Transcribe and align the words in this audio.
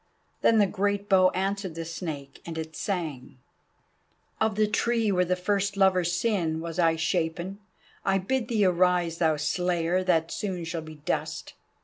Then 0.41 0.57
the 0.57 0.65
great 0.65 1.07
bow 1.07 1.29
answered 1.35 1.75
the 1.75 1.85
Snake, 1.85 2.41
and 2.43 2.57
it 2.57 2.75
sang: 2.75 3.37
"Of 4.39 4.55
the 4.55 4.65
tree 4.65 5.11
where 5.11 5.25
the 5.25 5.35
first 5.35 5.77
lovers 5.77 6.11
sinned 6.11 6.59
was 6.59 6.79
I 6.79 6.95
shapen; 6.95 7.59
I 8.03 8.17
bid 8.17 8.47
thee 8.47 8.65
arise, 8.65 9.19
Thou 9.19 9.35
Slayer 9.37 10.03
that 10.05 10.31
soon 10.31 10.63
shall 10.65 10.81
be 10.81 10.95
dust." 10.95 11.53